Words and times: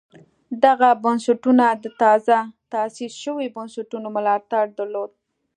دغه 0.65 0.89
بنسټونه 1.03 1.65
د 1.83 1.85
تازه 2.01 2.37
تاسیس 2.73 3.13
شویو 3.23 3.53
بنسټونو 3.57 4.07
ملاتړ 4.15 4.65
درلود 4.77 5.11